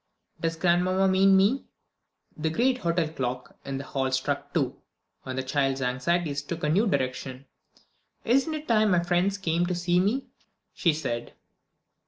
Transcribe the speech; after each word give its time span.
"Does 0.39 0.55
grandmamma 0.55 1.07
mean 1.07 1.37
me?" 1.37 1.65
The 2.35 2.49
great 2.49 2.79
hotel 2.79 3.07
clock 3.09 3.55
in 3.63 3.77
the 3.77 3.83
hall 3.83 4.11
struck 4.11 4.51
two, 4.51 4.81
and 5.25 5.37
the 5.37 5.43
child's 5.43 5.79
anxieties 5.79 6.41
took 6.41 6.63
a 6.63 6.69
new 6.69 6.87
direction. 6.87 7.45
"Isn't 8.25 8.55
it 8.55 8.67
time 8.67 8.89
my 8.89 8.97
little 8.97 9.07
friends 9.07 9.37
came 9.37 9.67
to 9.67 9.75
see 9.75 9.99
me?" 9.99 10.25
she 10.73 10.91
said. 10.91 11.33